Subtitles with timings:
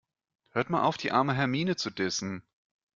[0.53, 2.41] Hört mal auf, die arme Hermine zu dissen.